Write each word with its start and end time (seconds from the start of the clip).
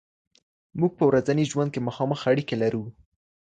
موږ 0.79 0.91
په 0.97 1.03
ورځني 1.09 1.43
ژوند 1.51 1.69
کې 1.73 1.85
مخامخ 1.87 2.19
اړیکې 2.31 2.55
لرو. 2.63 2.83